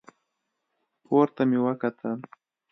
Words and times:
پورته 1.05 1.41
مې 1.49 1.59
وکتل. 1.65 2.17